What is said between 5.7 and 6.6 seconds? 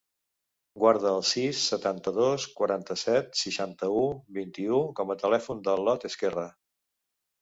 l'Ot Ezquerra.